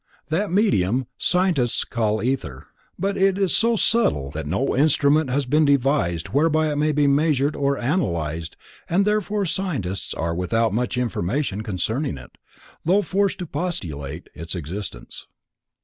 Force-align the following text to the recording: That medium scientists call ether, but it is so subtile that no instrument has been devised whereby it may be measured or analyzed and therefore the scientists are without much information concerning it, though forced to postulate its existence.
That 0.29 0.49
medium 0.49 1.05
scientists 1.19 1.83
call 1.83 2.23
ether, 2.23 2.65
but 2.97 3.17
it 3.17 3.37
is 3.37 3.55
so 3.55 3.75
subtile 3.75 4.31
that 4.31 4.47
no 4.47 4.75
instrument 4.75 5.29
has 5.29 5.45
been 5.45 5.63
devised 5.63 6.29
whereby 6.29 6.71
it 6.71 6.77
may 6.77 6.91
be 6.91 7.05
measured 7.05 7.55
or 7.55 7.77
analyzed 7.77 8.57
and 8.89 9.05
therefore 9.05 9.43
the 9.43 9.49
scientists 9.49 10.15
are 10.15 10.33
without 10.33 10.73
much 10.73 10.97
information 10.97 11.61
concerning 11.61 12.17
it, 12.17 12.39
though 12.83 13.03
forced 13.03 13.37
to 13.37 13.45
postulate 13.45 14.27
its 14.33 14.55
existence. 14.55 15.27